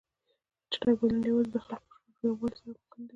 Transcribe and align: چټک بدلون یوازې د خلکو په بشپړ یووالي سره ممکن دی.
چټک 0.71 0.95
بدلون 0.99 1.23
یوازې 1.29 1.49
د 1.53 1.57
خلکو 1.65 1.89
په 1.91 1.97
بشپړ 2.03 2.23
یووالي 2.25 2.57
سره 2.59 2.69
ممکن 2.79 3.01
دی. 3.03 3.09